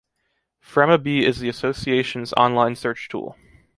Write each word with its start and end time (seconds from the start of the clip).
Framabee 0.65 1.21
is 1.27 1.41
the 1.41 1.49
association’s 1.49 2.33
online 2.33 2.75
search 2.75 3.07
tool. 3.07 3.35